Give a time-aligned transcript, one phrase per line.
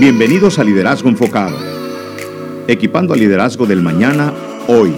[0.00, 1.56] Bienvenidos a Liderazgo Enfocado,
[2.68, 4.32] equipando al liderazgo del mañana,
[4.68, 4.94] hoy.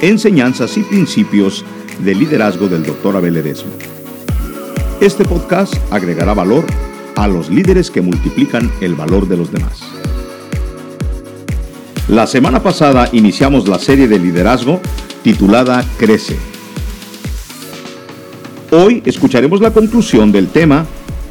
[0.00, 1.62] Enseñanzas y principios
[1.98, 3.16] de liderazgo del Dr.
[3.16, 3.70] Abel Edesmo.
[4.98, 6.64] Este podcast agregará valor
[7.16, 9.82] a los líderes que multiplican el valor de los demás.
[12.08, 14.80] La semana pasada iniciamos la serie de liderazgo
[15.22, 16.38] titulada Crece.
[18.70, 20.86] Hoy escucharemos la conclusión del tema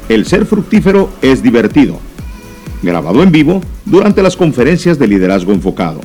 [0.08, 1.98] el ser fructífero es divertido,
[2.82, 6.00] grabado en vivo durante las conferencias de liderazgo enfocado.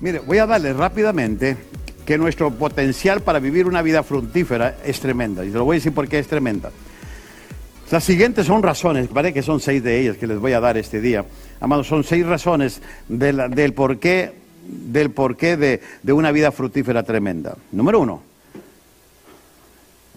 [0.00, 1.56] Mire, voy a darle rápidamente
[2.06, 5.44] que nuestro potencial para vivir una vida fructífera es tremenda.
[5.44, 6.70] Y te lo voy a decir por qué es tremenda.
[7.90, 10.76] Las siguientes son razones, parece que son seis de ellas que les voy a dar
[10.76, 11.24] este día.
[11.60, 14.32] Amados, son seis razones del porqué,
[14.66, 17.56] del de, de una vida fructífera tremenda.
[17.72, 18.22] Número uno,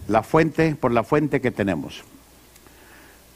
[0.08, 2.02] la fuente, por la fuente que tenemos.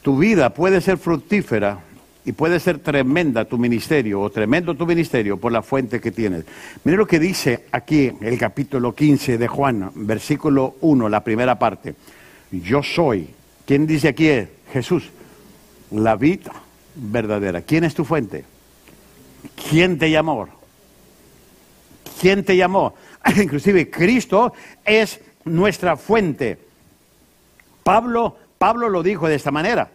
[0.03, 1.81] Tu vida puede ser fructífera
[2.25, 6.45] y puede ser tremenda tu ministerio o tremendo tu ministerio por la fuente que tienes.
[6.85, 11.95] Mire lo que dice aquí el capítulo 15 de Juan, versículo 1, la primera parte.
[12.51, 13.29] Yo soy.
[13.65, 14.29] ¿Quién dice aquí?
[14.73, 15.11] Jesús.
[15.93, 16.53] La vida
[16.97, 17.63] verdadera.
[17.63, 18.45] ¿Quién es tu fuente?
[19.71, 20.49] ¿Quién te llamó?
[22.21, 22.95] ¿Quién te llamó?
[23.37, 24.53] Inclusive Cristo
[24.85, 26.59] es nuestra fuente.
[27.83, 29.91] Pablo, Pablo lo dijo de esta manera.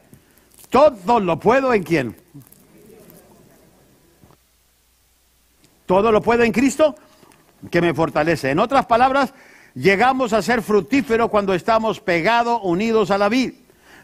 [0.70, 2.16] Todo lo puedo en quién.
[5.86, 6.96] Todo lo puedo en Cristo
[7.70, 8.50] que me fortalece.
[8.50, 9.34] En otras palabras,
[9.76, 13.54] llegamos a ser fructíferos cuando estamos pegados, unidos a la vida.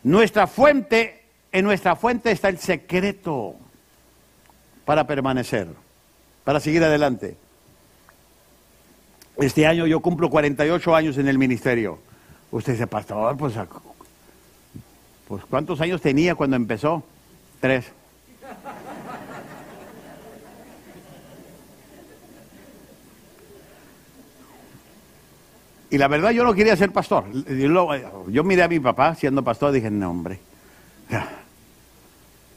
[0.04, 3.56] Nuestra fuente, en nuestra fuente está el secreto
[4.86, 5.68] para permanecer,
[6.44, 7.38] para seguir adelante.
[9.40, 12.00] Este año yo cumplo 48 años en el ministerio.
[12.50, 13.54] Usted dice, pastor, pues,
[15.28, 17.04] pues ¿cuántos años tenía cuando empezó?
[17.60, 17.92] Tres.
[25.90, 27.26] Y la verdad yo no quería ser pastor.
[28.30, 30.40] Yo, miré a mi papá siendo pastor y dije, no hombre.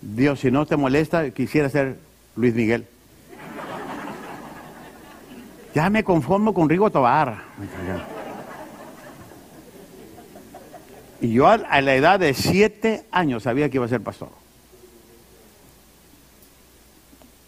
[0.00, 1.99] Dios, si no te molesta, quisiera ser
[2.37, 2.87] Luis Miguel.
[5.75, 7.42] Ya me conformo con Rigo Tobar.
[11.20, 14.31] Y yo a la edad de siete años sabía que iba a ser pastor.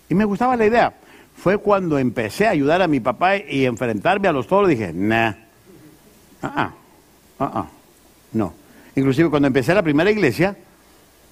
[0.09, 0.95] Y me gustaba la idea.
[1.35, 5.33] Fue cuando empecé a ayudar a mi papá y enfrentarme a los toros, dije, nah,
[6.43, 6.73] ah,
[7.41, 7.67] ah, ah,
[8.33, 8.53] no.
[8.95, 10.57] Inclusive cuando empecé la primera iglesia,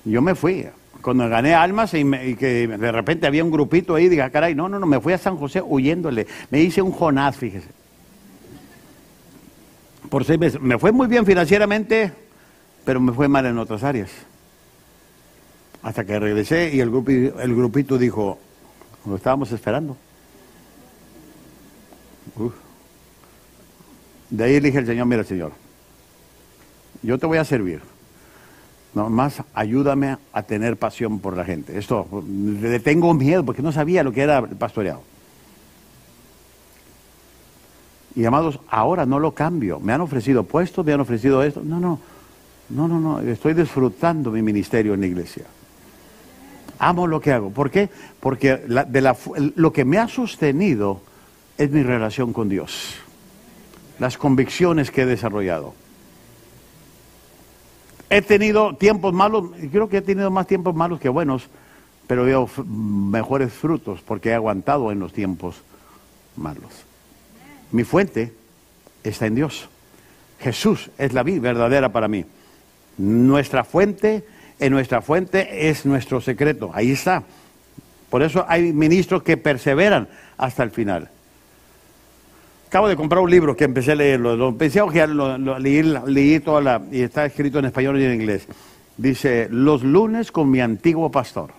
[0.04, 0.66] yo me fui.
[1.02, 2.04] Cuando gané almas y,
[2.36, 5.18] que de repente había un grupito ahí, dije, caray, no, no, no, me fui a
[5.18, 6.26] San José huyéndole.
[6.50, 7.68] Me hice un Jonás, fíjese.
[10.10, 10.60] Por seis meses.
[10.60, 12.12] Me fue muy bien financieramente,
[12.84, 14.10] pero me fue mal en otras áreas.
[15.82, 18.38] Hasta que regresé y el, el grupito dijo,
[19.06, 19.96] lo estábamos esperando.
[24.28, 25.52] De ahí le dije al Señor, mira Señor,
[27.02, 27.80] yo te voy a servir.
[28.94, 31.78] Nomás ayúdame a tener pasión por la gente.
[31.78, 32.06] Esto,
[32.60, 35.02] le tengo miedo porque no sabía lo que era el pastoreado.
[38.16, 39.78] Y amados, ahora no lo cambio.
[39.78, 41.62] Me han ofrecido puestos, me han ofrecido esto.
[41.64, 42.00] No, no.
[42.70, 45.44] No, no, no, estoy disfrutando mi ministerio en la iglesia.
[46.78, 47.50] Amo lo que hago.
[47.50, 47.90] ¿Por qué?
[48.20, 49.14] Porque de
[49.56, 51.00] lo que me ha sostenido
[51.58, 52.94] es mi relación con Dios.
[53.98, 55.74] Las convicciones que he desarrollado.
[58.10, 61.48] He tenido tiempos malos, creo que he tenido más tiempos malos que buenos,
[62.09, 65.62] pero veo mejores frutos porque he aguantado en los tiempos
[66.37, 66.84] malos.
[67.70, 68.32] Mi fuente
[69.04, 69.69] está en Dios.
[70.41, 72.25] Jesús es la vida verdadera para mí.
[72.99, 74.25] Nuestra fuente,
[74.59, 76.72] en nuestra fuente es nuestro secreto.
[76.75, 77.22] Ahí está.
[78.10, 81.10] Por eso hay ministros que perseveran hasta el final.
[82.70, 84.37] Acabo de comprar un libro que empecé a leerlo.
[84.37, 86.81] Lo empecé a ojear, leí, leí toda la.
[86.93, 88.46] y está escrito en español y en inglés.
[88.96, 91.50] Dice: Los lunes con mi antiguo pastor.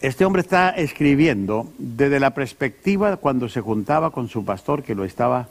[0.00, 5.04] Este hombre está escribiendo desde la perspectiva cuando se juntaba con su pastor que lo
[5.04, 5.48] estaba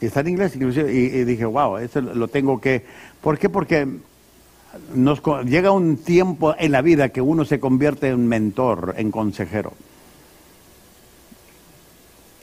[0.00, 0.92] y está en inglés inclusive.
[0.92, 2.84] Y, dije, wow, eso lo tengo que...
[3.20, 3.48] ¿Por qué?
[3.48, 3.84] Porque
[4.94, 9.72] nos, llega un tiempo en la vida que uno se convierte en mentor, en consejero.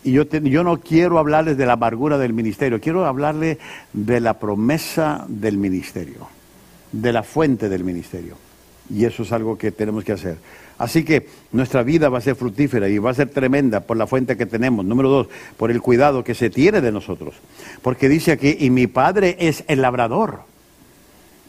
[0.06, 3.58] Y yo, yo no quiero hablarles de la amargura del ministerio, quiero hablarles
[3.92, 6.28] de la promesa del ministerio,
[6.92, 8.38] de la fuente del ministerio.
[8.88, 10.38] Y eso es algo que tenemos que hacer.
[10.78, 14.06] Así que nuestra vida va a ser fructífera y va a ser tremenda por la
[14.06, 14.86] fuente que tenemos.
[14.86, 17.34] Número dos, por el cuidado que se tiene de nosotros.
[17.82, 20.42] Porque dice aquí, y mi padre es el labrador.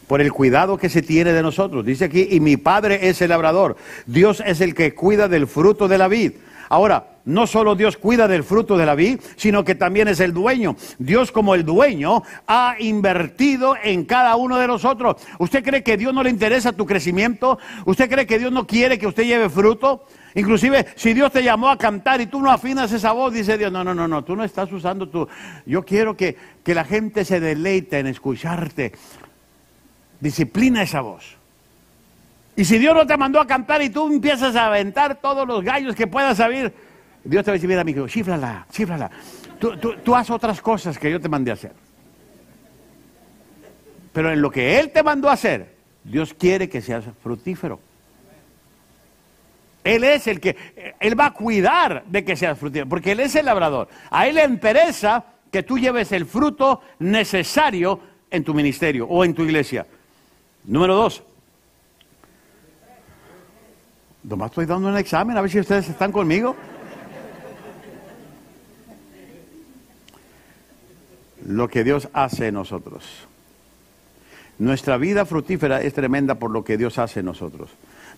[0.07, 1.85] Por el cuidado que se tiene de nosotros.
[1.85, 3.77] Dice aquí, y mi padre es el labrador.
[4.07, 6.31] Dios es el que cuida del fruto de la vid.
[6.69, 10.33] Ahora, no solo Dios cuida del fruto de la vid, sino que también es el
[10.33, 10.77] dueño.
[10.97, 15.17] Dios como el dueño ha invertido en cada uno de nosotros.
[15.37, 17.59] ¿Usted cree que Dios no le interesa tu crecimiento?
[17.85, 20.05] ¿Usted cree que Dios no quiere que usted lleve fruto?
[20.35, 23.71] Inclusive, si Dios te llamó a cantar y tú no afinas esa voz, dice Dios,
[23.73, 25.27] no, no, no, no, tú no estás usando tu...
[25.65, 28.93] Yo quiero que, que la gente se deleite en escucharte.
[30.21, 31.35] Disciplina esa voz.
[32.55, 35.63] Y si Dios no te mandó a cantar y tú empiezas a aventar todos los
[35.63, 36.73] gallos que puedas saber,
[37.27, 39.11] Dios te va a decir, mira, amigo, chífrala, chífrala.
[39.59, 41.73] Tú, tú, tú haz otras cosas que yo te mandé a hacer.
[44.13, 47.79] Pero en lo que Él te mandó a hacer, Dios quiere que seas fructífero.
[49.83, 50.55] Él es el que,
[50.99, 53.89] Él va a cuidar de que seas fructífero, porque Él es el labrador.
[54.09, 57.99] A Él le interesa que tú lleves el fruto necesario
[58.31, 59.85] en tu ministerio o en tu iglesia.
[60.65, 61.23] Número dos,
[64.27, 66.53] Nomás estoy dando un examen, a ver si ustedes están conmigo.
[71.47, 73.03] Lo que Dios hace en nosotros.
[74.59, 77.69] Nuestra vida fructífera es tremenda por lo que Dios hace en nosotros.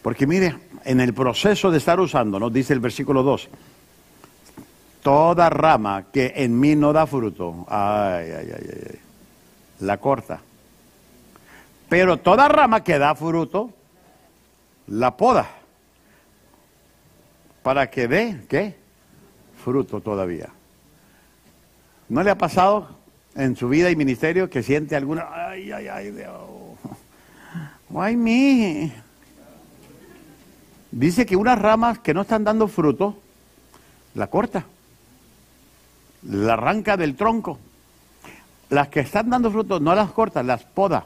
[0.02, 0.56] Porque mire,
[0.86, 3.50] en el proceso de estar usando, nos dice el versículo 2,
[5.04, 9.00] toda rama que en mí no da fruto, ay, ay, ay, ay,
[9.82, 10.42] la corta.
[11.90, 13.72] Pero toda rama que da fruto,
[14.88, 15.50] la poda
[17.64, 18.76] para que dé, ¿qué?
[19.64, 20.50] Fruto todavía.
[22.08, 22.88] ¿No le ha pasado
[23.36, 26.34] en su vida y ministerio que siente alguna, ay, ay, ay, Dios,
[27.90, 28.94] why me?
[30.92, 33.18] Dice que unas ramas que no están dando fruto,
[34.16, 34.66] la corta,
[36.24, 37.60] la arranca del tronco.
[38.70, 41.06] Las que están dando fruto no las corta, las poda.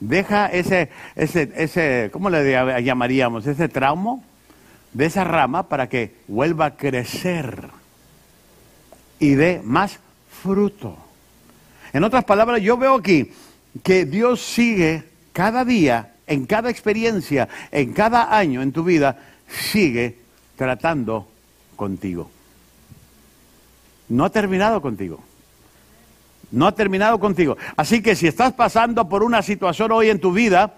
[0.00, 3.46] Deja ese, ese, ese, ¿cómo le llamaríamos?
[3.46, 4.22] Ese traumo
[4.92, 7.68] de esa rama para que vuelva a crecer
[9.18, 9.98] y dé más
[10.42, 11.07] fruto.
[11.92, 13.30] En otras palabras, yo veo aquí
[13.82, 19.18] que Dios sigue cada día, en cada experiencia, en cada año en tu vida,
[19.48, 20.18] sigue
[20.56, 21.26] tratando
[21.76, 22.30] contigo.
[24.08, 25.20] No ha terminado contigo.
[26.50, 27.56] No ha terminado contigo.
[27.76, 30.74] Así que si estás pasando por una situación hoy en tu vida,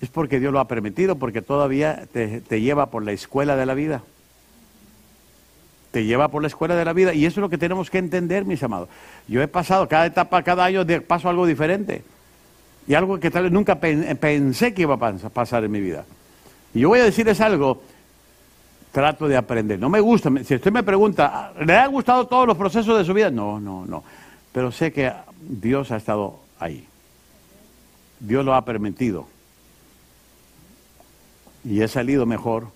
[0.00, 3.74] es porque Dios lo ha permitido, porque todavía te, lleva por la escuela de la
[3.74, 4.02] vida.
[5.94, 7.14] Te lleva por la escuela de la vida.
[7.14, 8.88] Y eso es lo que tenemos que entender, mis amados.
[9.28, 12.02] Yo he pasado, cada etapa, cada año paso algo diferente.
[12.88, 16.04] Y algo que tal vez nunca pensé que iba a pasar en mi vida.
[16.74, 17.80] Y yo voy a decirles algo,
[18.90, 19.78] trato de aprender.
[19.78, 23.14] No me gusta, si usted me pregunta, ¿le han gustado todos los procesos de su
[23.14, 23.30] vida?
[23.30, 24.02] No, no, no.
[24.50, 26.88] Pero sé que Dios ha estado ahí.
[28.18, 29.28] Dios lo ha permitido
[31.64, 32.66] y he salido mejor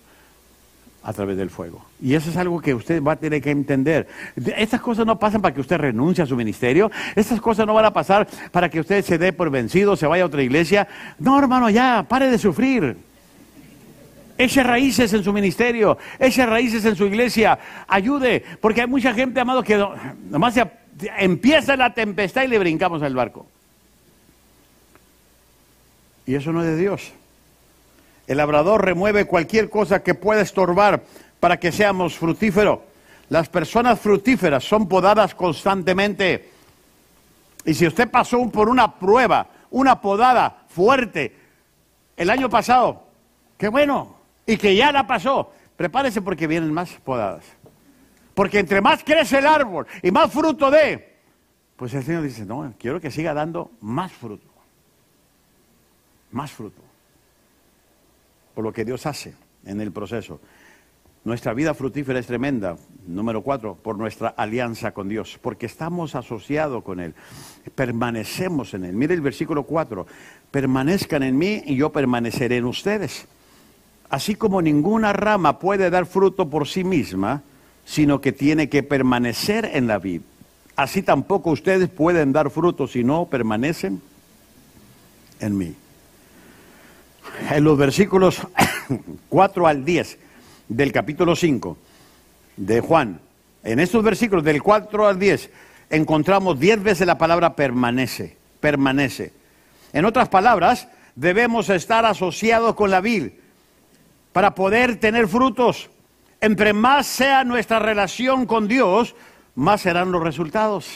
[1.02, 1.84] a través del fuego.
[2.02, 4.08] Y eso es algo que usted va a tener que entender.
[4.56, 6.90] Estas cosas no pasan para que usted renuncie a su ministerio.
[7.14, 10.24] Estas cosas no van a pasar para que usted se dé por vencido, se vaya
[10.24, 10.88] a otra iglesia.
[11.18, 12.96] No, hermano, ya, pare de sufrir.
[14.36, 17.58] Eche raíces en su ministerio, eche raíces en su iglesia,
[17.88, 19.84] ayude, porque hay mucha gente, amado, que
[20.30, 20.54] nomás
[21.18, 23.46] empieza la tempestad y le brincamos al barco.
[26.24, 27.12] Y eso no es de Dios.
[28.28, 31.02] El labrador remueve cualquier cosa que pueda estorbar
[31.40, 32.80] para que seamos fructíferos.
[33.30, 36.50] Las personas fructíferas son podadas constantemente.
[37.64, 41.34] Y si usted pasó por una prueba, una podada fuerte
[42.18, 43.02] el año pasado,
[43.56, 47.44] qué bueno, y que ya la pasó, prepárese porque vienen más podadas.
[48.34, 51.16] Porque entre más crece el árbol y más fruto dé,
[51.76, 54.46] pues el Señor dice, no, quiero que siga dando más fruto.
[56.30, 56.87] Más fruto
[58.58, 59.34] por lo que Dios hace
[59.64, 60.40] en el proceso.
[61.22, 62.76] Nuestra vida fructífera es tremenda.
[63.06, 67.14] Número cuatro, por nuestra alianza con Dios, porque estamos asociados con Él,
[67.76, 68.94] permanecemos en Él.
[68.94, 70.08] Mire el versículo cuatro,
[70.50, 73.28] permanezcan en mí y yo permaneceré en ustedes.
[74.10, 77.44] Así como ninguna rama puede dar fruto por sí misma,
[77.84, 80.22] sino que tiene que permanecer en la vid.
[80.74, 84.02] Así tampoco ustedes pueden dar fruto si no permanecen
[85.38, 85.76] en mí
[87.50, 88.40] en los versículos
[89.28, 90.18] 4 al 10
[90.68, 91.76] del capítulo 5
[92.56, 93.20] de Juan,
[93.64, 95.50] en estos versículos del 4 al 10,
[95.90, 99.32] encontramos 10 veces la palabra permanece, permanece.
[99.92, 103.30] En otras palabras, debemos estar asociados con la vid
[104.32, 105.90] para poder tener frutos.
[106.40, 109.14] Entre más sea nuestra relación con Dios,
[109.54, 110.86] más serán los resultados.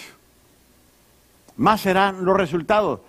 [1.56, 3.00] Más serán los resultados.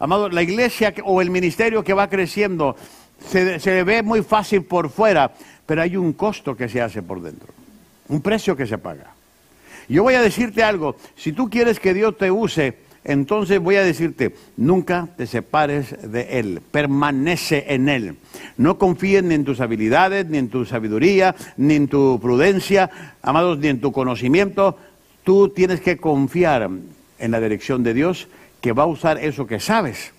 [0.00, 2.74] Amado, la iglesia o el ministerio que va creciendo
[3.28, 5.30] se, ve muy fácil por fuera,
[5.66, 7.48] pero hay un costo que se hace por dentro,
[8.08, 9.12] un precio que se paga.
[9.90, 13.84] Yo voy a decirte algo, si tú quieres que Dios te use, entonces voy a
[13.84, 18.16] decirte, nunca te separes de Él, permanece en Él.
[18.56, 22.90] No confíes ni en tus habilidades, ni en tu sabiduría, ni en tu prudencia,
[23.20, 24.78] amados, ni en tu conocimiento.
[25.24, 26.70] Tú tienes que confiar
[27.18, 28.28] en la dirección de Dios
[28.60, 30.12] que va a usar eso que sabes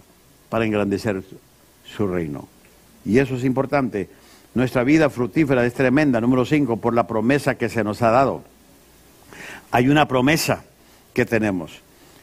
[0.49, 1.23] para engrandecer
[1.85, 2.47] su reino.
[3.05, 4.09] Y eso es importante.
[4.53, 8.43] Nuestra vida fructífera es tremenda, número 5, por la promesa que se nos ha dado.
[9.71, 10.63] Hay una promesa
[11.13, 11.81] que tenemos.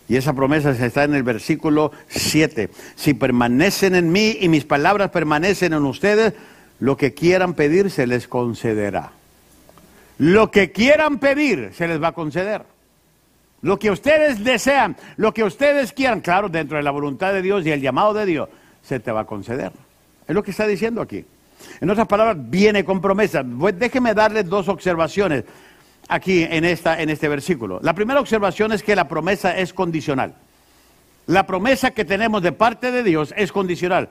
[0.08, 2.70] Y esa promesa está en el versículo 7.
[2.96, 6.34] Si permanecen en mí y mis palabras permanecen en ustedes,
[6.80, 9.12] lo que quieran pedir se les concederá.
[10.18, 12.62] Lo que quieran pedir se les va a conceder.
[13.62, 17.66] Lo que ustedes desean, lo que ustedes quieran, claro, dentro de la voluntad de Dios
[17.66, 18.48] y el llamado de Dios,
[18.82, 19.72] se te va a conceder.
[20.26, 21.24] Es lo que está diciendo aquí.
[21.80, 23.42] En otras palabras, viene con promesa.
[23.42, 25.44] Déjeme darles dos observaciones
[26.08, 27.80] aquí en, esta, en este versículo.
[27.82, 30.34] La primera observación es que la promesa es condicional.
[31.26, 34.08] La promesa que tenemos de parte de Dios es condicional.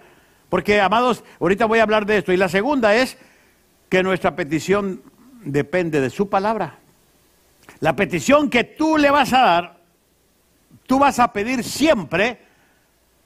[0.49, 2.33] Porque, amados, ahorita voy a hablar de esto.
[2.33, 3.17] Y la segunda es
[3.89, 5.01] que nuestra petición
[5.43, 6.79] depende de su palabra.
[7.79, 9.77] La petición que tú le vas a dar,
[10.85, 12.39] tú vas a pedir siempre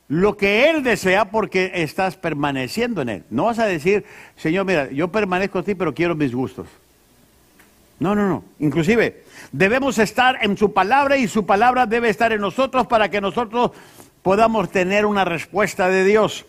[0.07, 3.23] lo que Él desea porque estás permaneciendo en Él.
[3.29, 4.03] No vas a decir,
[4.35, 6.67] Señor, mira, yo permanezco en ti, pero quiero mis gustos.
[7.99, 8.43] No, no, no.
[8.59, 13.21] Inclusive, debemos estar en su palabra y su palabra debe estar en nosotros para que
[13.21, 13.71] nosotros
[14.21, 16.45] podamos tener una respuesta de Dios.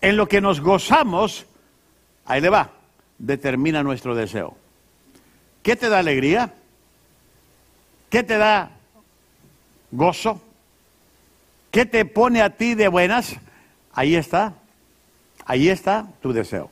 [0.00, 1.46] En lo que nos gozamos,
[2.24, 2.70] ahí le va,
[3.18, 4.56] determina nuestro deseo.
[5.62, 6.54] ¿Qué te da alegría?
[8.10, 8.70] ¿Qué te da
[9.90, 10.40] gozo?
[11.70, 13.36] ¿Qué te pone a ti de buenas?
[13.92, 14.54] Ahí está,
[15.44, 16.70] ahí está tu deseo.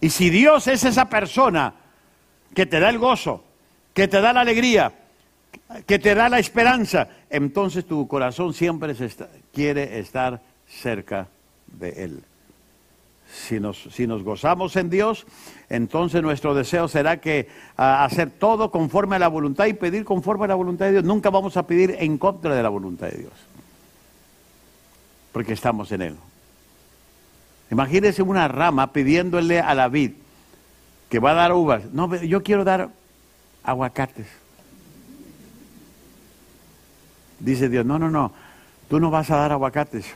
[0.00, 1.74] Y si Dios es esa persona,
[2.54, 3.44] que te da el gozo,
[3.94, 4.92] que te da la alegría,
[5.86, 8.94] que te da la esperanza, entonces tu corazón siempre
[9.52, 11.28] quiere estar cerca
[11.66, 12.24] de Él.
[13.32, 15.26] Si nos, gozamos en Dios,
[15.68, 20.48] entonces nuestro deseo será que hacer todo conforme a la voluntad y pedir conforme a
[20.48, 21.04] la voluntad de Dios.
[21.04, 23.32] Nunca vamos a pedir en contra de la voluntad de Dios,
[25.32, 26.16] porque estamos en Él.
[27.70, 30.12] Imagínese una rama pidiéndole a la vid,
[31.08, 31.92] que va a dar uvas.
[31.92, 32.90] No, yo quiero dar
[33.64, 34.28] aguacates.
[37.40, 38.32] Dice Dios, no, no, no,
[38.88, 40.06] tú no vas a dar aguacates,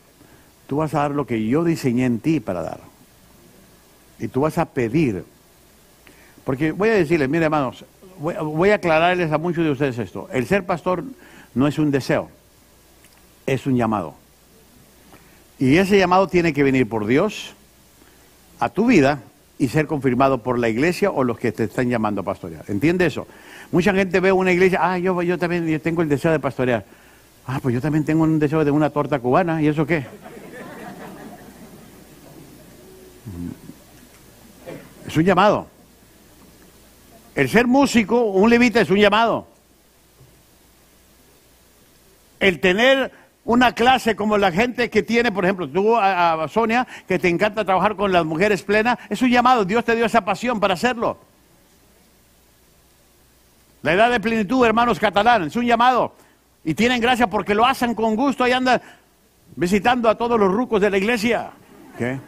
[0.67, 2.90] tú vas a dar lo que yo diseñé en ti para dar.
[4.21, 5.25] Y tú vas a pedir.
[6.45, 7.85] Porque voy a decirles, mire hermanos,
[8.19, 10.29] voy, a aclararles a muchos de ustedes esto.
[10.33, 11.05] El ser pastor
[11.55, 12.29] no es un deseo,
[13.47, 14.15] es un llamado.
[15.59, 17.55] Y ese llamado tiene que venir por Dios
[18.59, 19.23] a tu vida
[19.59, 22.65] y ser confirmado por la iglesia o los que te están llamando a pastorear.
[22.69, 23.27] ¿Entiende eso?
[23.73, 26.85] Mucha gente ve una iglesia, ah, yo, yo también yo tengo el deseo de pastorear.
[27.47, 30.05] Ah, pues yo también tengo un deseo de una torta cubana, ¿y eso qué?
[35.11, 35.67] Es un llamado.
[37.35, 39.49] El ser músico, un levita, es un llamado.
[42.39, 43.11] El tener
[43.45, 47.65] una clase como la gente que tiene, por ejemplo, tú, a, Sonia, que te encanta
[47.65, 51.19] trabajar con las mujeres plenas, es un llamado, Dios te dio esa pasión para hacerlo.
[53.83, 56.15] La edad de plenitud, hermanos catalanes, es un llamado.
[56.63, 58.81] Y tienen gracia porque lo hacen con gusto y andan
[59.57, 61.51] visitando a todos los rucos de la iglesia.
[61.99, 62.21] ¿Qué?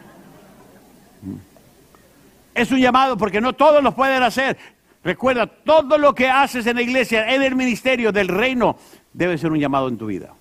[2.53, 4.57] Es un llamado porque no todos lo pueden hacer.
[5.03, 8.77] Recuerda, todo lo que haces en la iglesia, en el ministerio del reino,
[9.11, 10.33] debe ser un llamado en tu vida.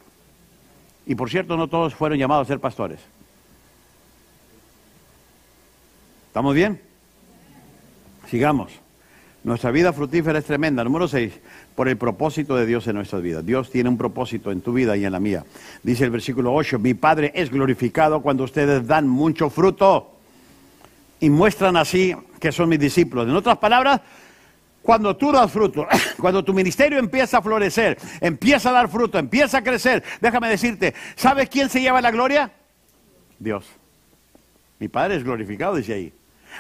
[1.05, 3.01] Y por cierto, no todos fueron llamados a ser pastores.
[6.29, 6.81] ¿Estamos bien?
[8.29, 8.73] Sigamos.
[9.45, 10.85] Nuestra vida fructífera es tremenda.
[10.85, 11.33] Número 6,
[11.75, 13.45] por el propósito de Dios en nuestras vidas.
[13.45, 15.45] Dios tiene un propósito en tu vida y en la mía.
[15.83, 20.12] Dice el versículo 8, mi Padre es glorificado cuando ustedes dan mucho fruto
[21.23, 23.29] y muestran así que son mis discípulos.
[23.29, 24.01] En otras palabras,
[24.83, 25.87] cuando tú das fruto,
[26.21, 30.93] cuando tu ministerio empieza a florecer, empieza a dar fruto, empieza a crecer, déjame decirte,
[31.15, 32.51] ¿sabes quién se lleva la gloria?
[33.39, 33.65] Dios.
[34.81, 36.13] Mi Padre es glorificado, dice ahí.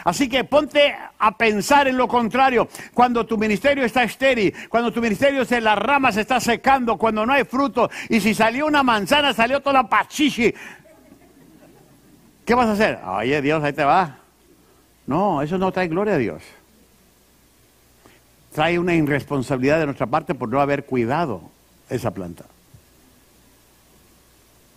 [0.04, 2.68] Así que ponte a pensar en lo contrario.
[2.94, 7.32] Cuando tu ministerio está estéril, cuando tu ministerio se las ramas está secando, cuando no
[7.32, 10.54] hay fruto, y si salió una manzana, salió toda la pachichi.
[12.44, 13.00] ¿Qué vas a hacer?
[13.04, 14.21] Oye, Dios, ahí te va.
[15.06, 16.42] No, eso no trae gloria a Dios.
[18.54, 21.42] Trae una irresponsabilidad de nuestra parte por no haber cuidado
[21.88, 22.44] esa planta.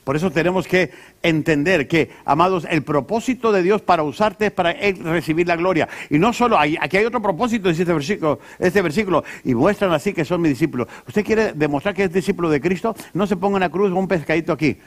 [0.05, 0.91] Por eso tenemos que
[1.23, 5.89] entender que, amados, el propósito de Dios para usarte es para él recibir la gloria.
[6.11, 9.91] Y no solo, hay, aquí hay otro propósito, dice este versículo, este versículo, y muestran
[9.93, 10.87] así que son mis discípulos.
[11.07, 12.95] ¿Usted quiere demostrar que es discípulo de Cristo?
[13.13, 14.77] No se ponga una cruz o un pescadito aquí.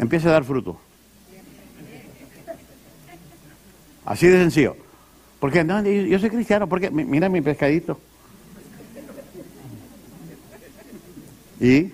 [0.00, 0.76] Empiece a dar fruto.
[4.06, 4.76] Así de sencillo.
[5.40, 8.00] Porque no, yo soy cristiano, porque mira mi pescadito.
[11.60, 11.92] ¿Y?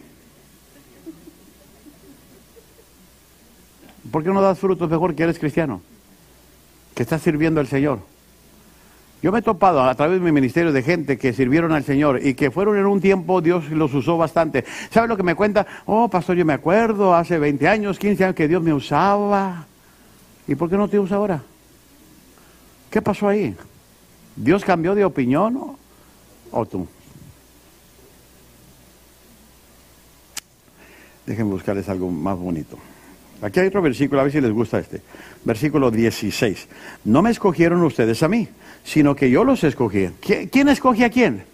[4.11, 5.81] ¿Por qué no das frutos mejor que eres cristiano?
[6.95, 8.01] Que estás sirviendo al Señor.
[9.23, 12.21] Yo me he topado a través de mi ministerio de gente que sirvieron al Señor
[12.27, 14.65] y que fueron en un tiempo, Dios los usó bastante.
[14.91, 15.65] ¿Sabe lo que me cuenta?
[15.87, 19.67] Oh, pastor, yo me acuerdo hace 20 años, 15 años que Dios me usaba.
[20.49, 21.41] ¿Y por qué no te usa ahora?
[22.93, 23.57] ¿Qué pasó ahí?
[24.37, 25.77] ¿Dios cambió de opinión
[26.51, 26.87] o, tú?
[31.25, 32.79] Déjenme buscarles algo más bonito.
[33.41, 35.01] Aquí hay otro versículo, a ver si les gusta este.
[35.43, 36.69] Versículo 16.
[37.07, 38.47] No me escogieron ustedes a mí,
[38.85, 40.11] sino que yo los escogí.
[40.51, 41.45] ¿Quién escoge a quién?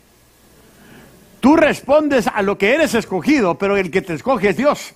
[1.39, 4.95] Tú respondes a lo que eres escogido, pero el que te escoge es Dios.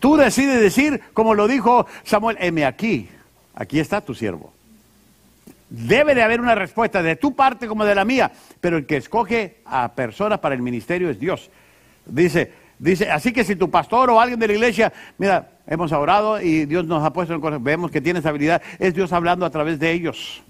[0.00, 3.08] Tú decides decir, como lo dijo Samuel, heme aquí,
[3.54, 4.57] aquí está tu siervo.
[5.70, 8.96] Debe de haber una respuesta de tu parte como de la mía, pero el que
[8.96, 11.50] escoge a personas para el ministerio es Dios.
[12.06, 16.40] Dice, dice, así que si tu pastor o alguien de la iglesia, mira, hemos orado
[16.40, 19.50] y Dios nos ha puesto en cosas, vemos que tienes habilidad, es Dios hablando a
[19.50, 20.42] través de ellos.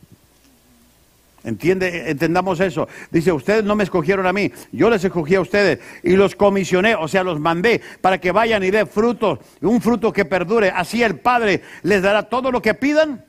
[1.44, 2.88] Entiende, entendamos eso.
[3.10, 6.94] Dice, ustedes no me escogieron a mí, yo les escogí a ustedes y los comisioné,
[6.94, 10.70] o sea, los mandé para que vayan y den frutos, un fruto que perdure.
[10.70, 13.24] Así el Padre les dará todo lo que pidan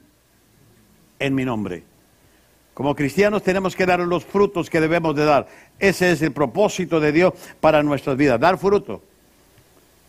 [1.19, 1.83] en mi nombre.
[2.73, 5.47] Como cristianos tenemos que dar los frutos que debemos de dar.
[5.77, 9.03] Ese es el propósito de Dios para nuestras vidas, dar fruto.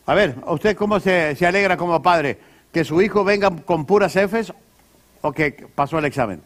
[0.07, 2.39] A ver, usted cómo se, alegra como padre?
[2.73, 4.52] ¿Que su hijo venga con puras Fs
[5.21, 6.41] o que pasó el examen?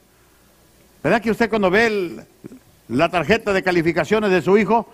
[1.03, 2.25] ¿Verdad que usted cuando ve
[2.89, 4.89] la tarjeta de calificaciones de su hijo,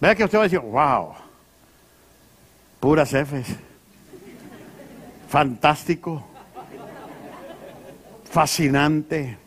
[0.00, 1.14] ¿verdad que usted va a decir, wow,
[2.78, 3.56] puras Fs?
[5.28, 6.26] Fantástico,
[8.36, 9.38] fascinante,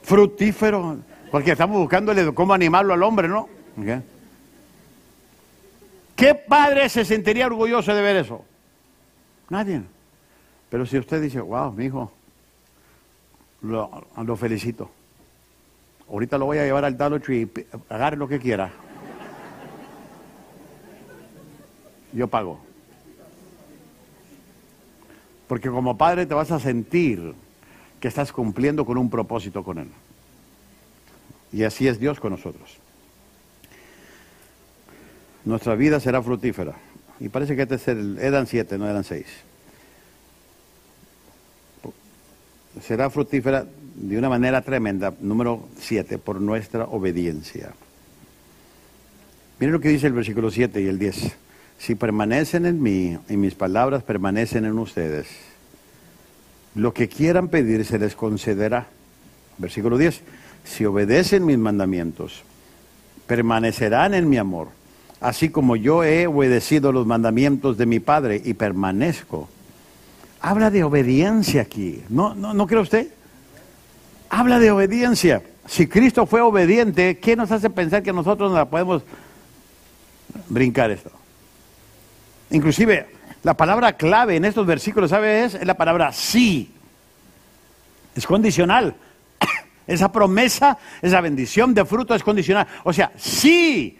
[0.00, 3.46] fructífero, porque estamos buscándole cómo animarlo al hombre, ¿no?
[6.16, 8.42] ¿Qué padre se sentiría orgulloso de ver eso?
[9.50, 9.82] Nadie.
[10.70, 12.10] Pero si usted dice, wow, mi hijo,
[13.60, 14.90] lo, lo felicito.
[16.08, 17.46] Ahorita lo voy a llevar al Dollar Tree,
[17.90, 18.72] agarre lo que quiera.
[22.14, 22.60] Yo pago.
[25.46, 27.43] Porque como padre te vas a sentir
[28.04, 29.88] que estás cumpliendo con un propósito con Él.
[31.52, 32.84] Y así es Dios con nosotros
[35.44, 36.74] nuestra vida será fructífera.
[37.20, 39.26] Y parece que este es el, eran siete, no eran seis.
[42.82, 47.72] Será fructífera de una manera tremenda, número siete, por nuestra obediencia.
[49.60, 51.36] Miren lo que dice el versículo 7 y el 10.
[51.78, 55.28] Si permanecen en mí y mis palabras permanecen en ustedes,
[56.74, 58.86] lo que quieran pedir se les concederá.
[59.58, 60.20] Versículo 10.
[60.64, 62.42] Si obedecen mis mandamientos,
[63.26, 64.68] permanecerán en mi amor
[65.24, 69.48] así como yo he obedecido los mandamientos de mi Padre y permanezco.
[70.42, 73.08] Habla de obediencia aquí, ¿no, no, ¿no cree usted?
[74.28, 75.42] Habla de obediencia.
[75.66, 79.02] Si Cristo fue obediente, ¿qué nos hace pensar que nosotros no la podemos
[80.50, 81.10] brincar esto?
[82.50, 83.06] Inclusive,
[83.44, 85.54] la palabra clave en estos versículos, ¿sabes?
[85.54, 86.72] Es la palabra sí.
[88.16, 88.96] Es condicional.
[89.86, 92.66] Esa promesa, esa bendición de fruto es condicional.
[92.84, 93.98] O sea, sí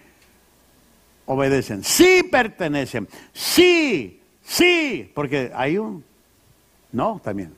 [1.26, 6.02] obedecen, sí pertenecen, sí, sí, porque hay un
[6.92, 7.54] no también.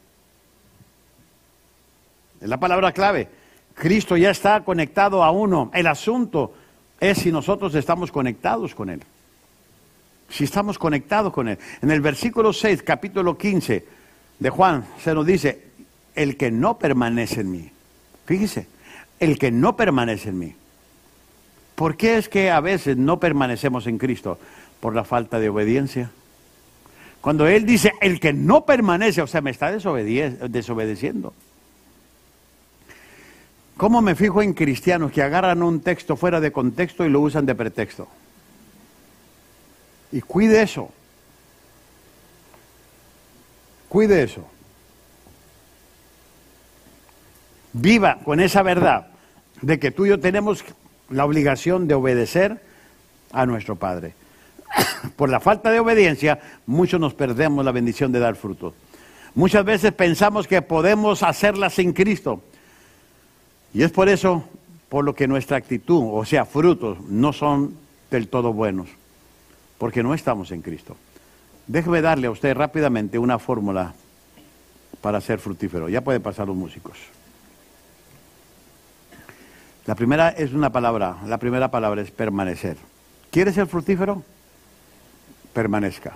[2.41, 3.29] Es la palabra clave.
[3.75, 5.71] Cristo ya está conectado a uno.
[5.73, 6.53] El asunto
[6.99, 9.03] es si nosotros estamos conectados con Él.
[10.29, 11.59] Si estamos conectados con Él.
[11.83, 13.87] En el versículo 6, capítulo 15
[14.39, 15.67] de Juan, se nos dice,
[16.15, 17.71] el que no permanece en mí.
[18.25, 18.67] Fíjese,
[19.21, 20.55] el que no permanece en mí.
[21.75, 24.39] ¿Por qué es que a veces no permanecemos en Cristo?
[24.81, 26.11] Por la falta de obediencia.
[27.21, 31.35] Cuando Él dice, el que no permanece, o sea, me está desobedeciendo.
[33.77, 37.45] ¿Cómo me fijo en cristianos que agarran un texto fuera de contexto y lo usan
[37.45, 38.09] de pretexto?
[40.17, 40.89] Y cuide eso.
[43.87, 44.47] Cuide eso.
[47.75, 49.09] Viva con esa verdad
[49.61, 50.65] de que tú y yo tenemos
[51.11, 52.63] la obligación de obedecer
[53.31, 54.15] a nuestro Padre.
[55.17, 58.73] Por la falta de obediencia, muchos nos perdemos la bendición de dar fruto.
[59.35, 62.41] Muchas veces pensamos que podemos hacerla sin Cristo.
[63.75, 64.49] Y es por eso,
[64.89, 67.77] por lo que nuestra actitud, o sea, frutos, no son
[68.11, 68.89] del todo buenos.
[69.79, 70.97] Porque no estamos en Cristo.
[71.67, 73.95] Déjeme darle a usted rápidamente una fórmula
[75.01, 75.89] para ser fructífero.
[75.89, 76.97] Ya pueden pasar los músicos.
[79.87, 82.77] La primera es una palabra, la primera palabra es permanecer.
[83.31, 84.23] ¿Quieres ser fructífero?
[85.53, 86.15] Permanezca.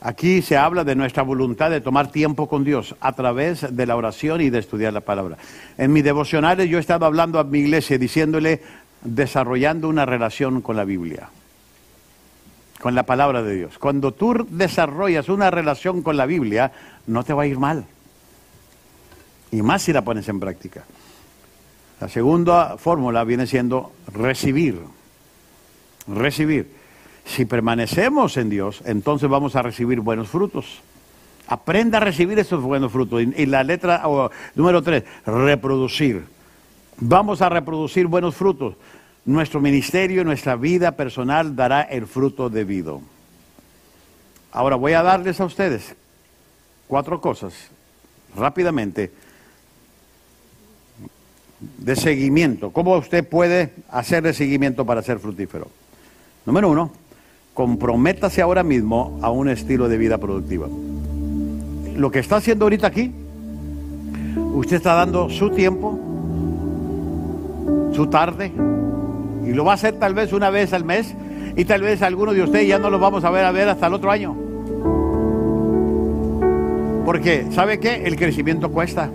[0.00, 3.96] Aquí se habla de nuestra voluntad de tomar tiempo con Dios a través de la
[3.96, 5.38] oración y de estudiar la palabra.
[5.78, 8.60] En mi devocionales yo he estado hablando a mi iglesia diciéndole
[9.04, 11.28] desarrollando una relación con la Biblia,
[12.80, 13.78] con la palabra de Dios.
[13.78, 16.72] Cuando tú desarrollas una relación con la Biblia,
[17.06, 17.84] no te va a ir mal.
[19.52, 20.84] Y más si la pones en práctica.
[22.00, 24.80] La segunda fórmula viene siendo recibir.
[26.08, 26.68] Recibir.
[27.24, 30.82] Si permanecemos en Dios, entonces vamos a recibir buenos frutos.
[31.46, 33.22] Aprenda a recibir esos buenos frutos.
[33.22, 34.02] Y, la letra
[34.54, 36.24] número tres, reproducir.
[36.98, 38.74] Vamos a reproducir buenos frutos.
[39.24, 43.00] Nuestro ministerio, nuestra vida personal dará el fruto debido.
[44.52, 45.94] Ahora voy a darles a ustedes
[46.86, 47.54] cuatro cosas
[48.36, 49.10] rápidamente
[51.78, 52.70] de seguimiento.
[52.70, 55.68] ¿Cómo usted puede hacer de seguimiento para ser fructífero?
[56.44, 56.92] Número uno,
[57.54, 60.68] comprométase ahora mismo a un estilo de vida productiva.
[61.96, 63.10] Lo que está haciendo ahorita aquí,
[64.52, 65.98] usted está dando su tiempo,
[67.94, 68.52] su tarde,
[69.46, 71.14] y lo va a hacer tal vez una vez al mes,
[71.56, 73.86] y tal vez algunos de ustedes ya no lo vamos a ver a ver hasta
[73.86, 74.36] el otro año.
[77.04, 78.02] Porque, ¿sabe qué?
[78.04, 79.10] El crecimiento cuesta.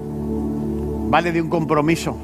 [1.10, 2.16] Vale de un compromiso.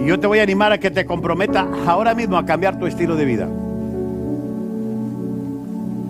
[0.00, 2.86] Y yo te voy a animar a que te comprometa ahora mismo a cambiar tu
[2.86, 3.48] estilo de vida.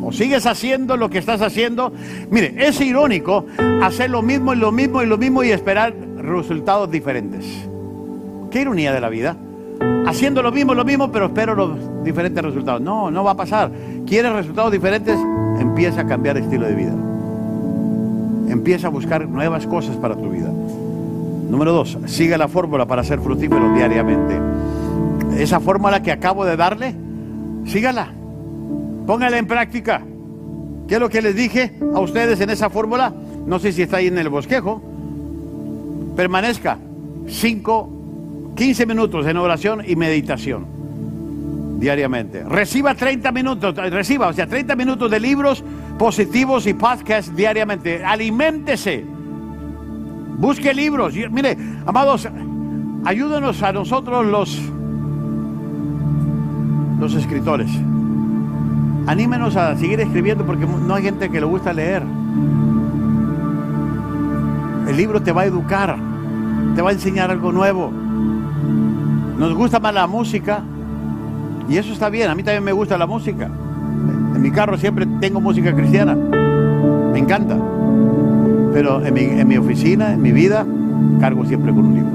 [0.03, 1.92] O sigues haciendo lo que estás haciendo.
[2.31, 3.44] Mire, es irónico
[3.83, 7.69] hacer lo mismo y lo mismo y lo mismo y esperar resultados diferentes.
[8.50, 9.36] Qué ironía de la vida.
[10.06, 12.80] Haciendo lo mismo, lo mismo, pero espero los diferentes resultados.
[12.80, 13.70] No, no va a pasar.
[14.06, 15.16] ¿Quieres resultados diferentes?
[15.58, 16.92] Empieza a cambiar estilo de vida.
[18.48, 20.50] Empieza a buscar nuevas cosas para tu vida.
[21.50, 24.36] Número dos, siga la fórmula para ser fructífero diariamente.
[25.36, 26.94] Esa fórmula que acabo de darle,
[27.66, 28.12] sígala.
[29.06, 30.02] Póngala en práctica.
[30.88, 33.12] ¿Qué es lo que les dije a ustedes en esa fórmula?
[33.46, 34.82] No sé si está ahí en el bosquejo.
[36.16, 36.78] Permanezca
[37.28, 37.99] 5,
[38.61, 40.66] 15 minutos en oración y meditación
[41.79, 42.44] diariamente.
[42.44, 45.64] Reciba 30 minutos, reciba, o sea, 30 minutos de libros
[45.99, 48.05] positivos y podcasts diariamente.
[48.05, 49.03] Aliméntese
[50.37, 51.14] Busque libros.
[51.31, 52.29] Mire, amados,
[53.07, 54.61] ayúdenos a nosotros los,
[57.01, 57.70] los escritores.
[59.07, 62.03] Anímenos a seguir escribiendo porque no hay gente que le gusta leer.
[64.87, 65.96] El libro te va a educar,
[66.75, 68.10] te va a enseñar algo nuevo.
[69.40, 70.61] Nos gusta más la música
[71.66, 72.29] y eso está bien.
[72.29, 73.48] A mí también me gusta la música.
[74.35, 76.14] En mi carro siempre tengo música cristiana.
[76.14, 77.57] Me encanta.
[78.74, 80.66] Pero en mi, oficina, en mi vida,
[81.20, 82.11] cargo siempre con un libro.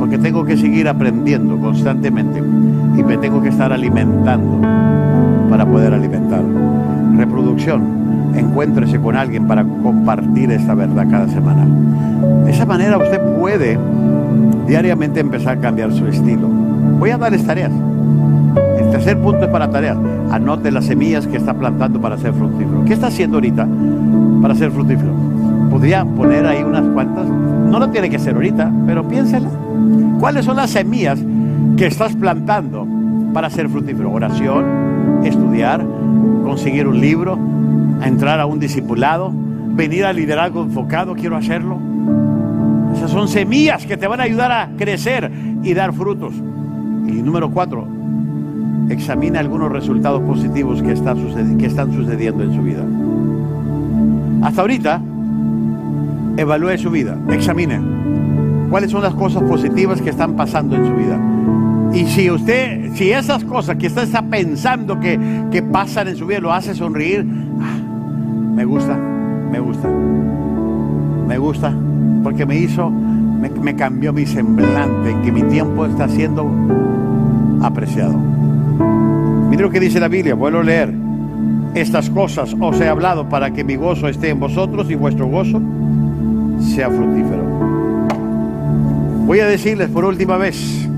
[0.00, 4.60] Porque tengo que seguir aprendiendo constantemente y me tengo que estar alimentando
[5.48, 6.42] para poder alimentar.
[7.16, 8.34] Reproducción.
[8.34, 11.64] Encuéntrese con alguien para compartir esta verdad cada semana.
[12.44, 13.78] De esa manera usted puede
[14.66, 16.48] diariamente empezar a cambiar su estilo.
[16.98, 17.72] Voy a darles tareas.
[18.78, 19.96] El tercer punto es para tareas.
[20.30, 22.84] Anote las semillas que está plantando para ser fructífero.
[22.84, 23.66] ¿Qué está haciendo ahorita
[24.40, 25.12] para ser fructífero?
[25.70, 27.26] Podría poner ahí unas cuantas.
[27.26, 29.48] No lo tiene que ser ahorita, pero piénsela.
[30.20, 31.18] ¿Cuáles son las semillas
[31.76, 32.86] que estás plantando
[33.32, 34.12] para ser fructífero?
[34.12, 34.64] Oración,
[35.24, 35.84] estudiar,
[36.44, 37.38] conseguir un libro,
[38.04, 39.32] entrar a un discipulado,
[39.74, 41.91] venir al liderazgo enfocado, quiero hacerlo.
[43.02, 45.28] Esas son semillas que te van a ayudar a crecer
[45.64, 46.34] y dar frutos.
[46.34, 47.84] Y número cuatro,
[48.90, 52.84] examina algunos resultados positivos que, están sucediendo en su vida.
[54.46, 55.02] Hasta ahorita,
[56.36, 57.80] evalúe su vida, examine
[58.70, 61.18] cuáles son las cosas positivas que están pasando en su vida.
[61.92, 65.18] Y si usted, si esas cosas que usted está pensando que,
[65.50, 67.26] que pasan en su vida lo hace sonreír,
[67.60, 69.88] ah, me gusta, me gusta,
[71.26, 71.74] me gusta,
[72.22, 76.50] porque me hizo, me, cambió mi semblante, que mi tiempo está siendo
[77.62, 78.14] apreciado.
[79.50, 80.94] Mire lo que dice la Biblia, vuelvo a leer.
[81.74, 85.60] Estas cosas os he hablado para que mi gozo esté en vosotros y vuestro gozo
[86.60, 87.42] sea fructífero.
[89.26, 90.88] Voy a decirles por última vez,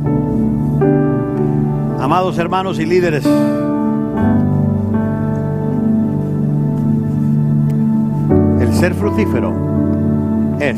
[2.01, 3.25] amados hermanos y líderes,
[8.61, 9.53] el ser fructífero
[10.59, 10.77] es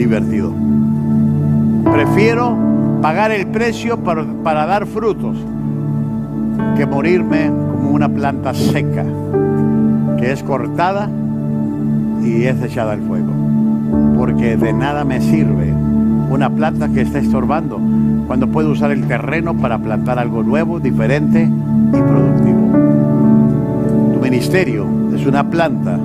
[0.00, 0.52] divertido.
[1.92, 2.56] Prefiero
[3.02, 5.36] pagar el precio para, para dar frutos
[6.76, 9.04] que morirme como una planta seca
[10.18, 11.08] que es cortada
[12.22, 13.30] y es echada al fuego.
[14.16, 15.70] Porque de nada me sirve
[16.30, 17.78] una planta que está estorbando
[18.26, 22.70] cuando puedo usar el terreno para plantar algo nuevo, diferente y productivo.
[24.14, 25.98] Tu ministerio es una planta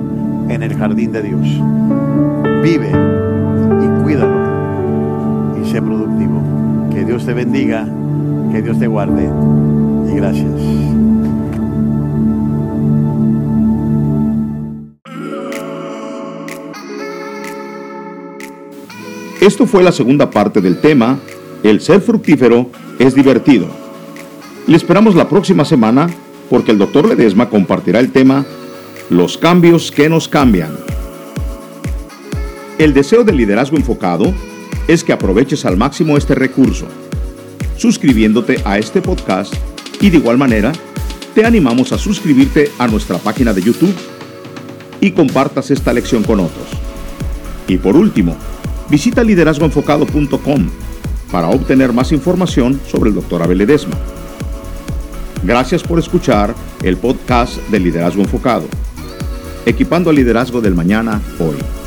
[0.48, 1.62] en el jardín de Dios.
[2.62, 3.25] Vive
[4.06, 6.40] cuídalo y sé productivo.
[6.92, 7.88] Que Dios te bendiga,
[8.52, 9.28] que Dios te guarde
[10.08, 10.52] y gracias.
[19.40, 21.18] Esto fue la segunda parte del tema,
[21.64, 23.66] El ser fructífero es divertido.
[24.68, 26.08] Le esperamos la próxima semana
[26.48, 28.46] porque el doctor Ledesma compartirá el tema
[29.10, 30.85] Los cambios que nos cambian.
[32.78, 34.34] El deseo de liderazgo enfocado
[34.86, 36.86] es que aproveches al máximo este recurso,
[37.78, 39.54] suscribiéndote a este podcast
[40.02, 40.72] y de igual manera
[41.34, 43.94] te animamos a suscribirte a nuestra página de YouTube
[45.00, 46.66] y compartas esta lección con otros.
[47.66, 48.36] Y por último,
[48.90, 50.68] visita liderazgoenfocado.com
[51.32, 53.42] para obtener más información sobre el Dr.
[53.42, 53.96] Abel Ledesma.
[55.42, 58.66] Gracias por escuchar el podcast de Liderazgo Enfocado,
[59.64, 61.85] equipando al liderazgo del mañana hoy.